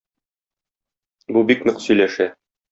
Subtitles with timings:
[1.37, 2.31] Бу бик нык сөйләшә.